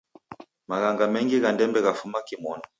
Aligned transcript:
Maghanga 0.69 1.05
mengi 1.13 1.37
gha 1.41 1.49
ndembe 1.53 1.79
ghafuma 1.85 2.19
kimonu. 2.27 2.63